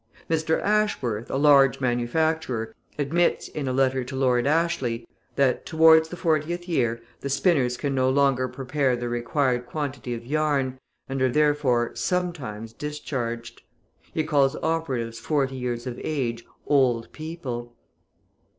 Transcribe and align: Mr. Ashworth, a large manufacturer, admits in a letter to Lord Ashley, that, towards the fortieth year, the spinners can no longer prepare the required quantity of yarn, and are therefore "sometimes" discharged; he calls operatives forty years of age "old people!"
Mr. 0.27 0.59
Ashworth, 0.63 1.29
a 1.29 1.37
large 1.37 1.79
manufacturer, 1.79 2.73
admits 2.97 3.47
in 3.47 3.67
a 3.67 3.71
letter 3.71 4.03
to 4.03 4.15
Lord 4.15 4.47
Ashley, 4.47 5.07
that, 5.35 5.63
towards 5.63 6.09
the 6.09 6.17
fortieth 6.17 6.67
year, 6.67 6.99
the 7.19 7.29
spinners 7.29 7.77
can 7.77 7.93
no 7.93 8.09
longer 8.09 8.47
prepare 8.47 8.95
the 8.95 9.07
required 9.07 9.67
quantity 9.67 10.15
of 10.15 10.25
yarn, 10.25 10.79
and 11.07 11.21
are 11.21 11.29
therefore 11.29 11.91
"sometimes" 11.93 12.73
discharged; 12.73 13.61
he 14.11 14.23
calls 14.23 14.55
operatives 14.63 15.19
forty 15.19 15.55
years 15.57 15.85
of 15.85 15.99
age 16.03 16.43
"old 16.65 17.11
people!" 17.13 17.75